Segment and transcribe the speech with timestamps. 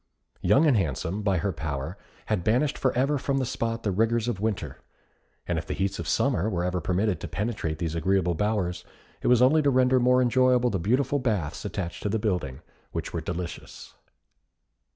[0.41, 1.95] Young and Handsome, by her power,
[2.25, 4.79] had banished for ever from the spot the rigours of winter,
[5.45, 8.83] and if the heats of summer were ever permitted to penetrate these agreeable bowers,
[9.21, 12.61] it was only to render more enjoyable the beautiful baths attached to the building,
[12.91, 13.93] which were delicious.